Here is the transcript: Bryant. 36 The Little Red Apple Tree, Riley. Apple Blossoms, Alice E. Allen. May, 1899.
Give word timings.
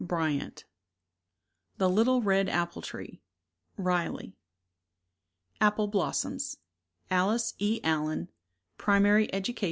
Bryant. 0.03 0.65
36 1.77 1.77
The 1.77 1.89
Little 1.89 2.21
Red 2.23 2.49
Apple 2.49 2.81
Tree, 2.81 3.21
Riley. 3.77 4.33
Apple 5.61 5.89
Blossoms, 5.89 6.57
Alice 7.11 7.53
E. 7.59 7.79
Allen. 7.83 8.29
May, 8.79 8.93
1899. 8.95 9.57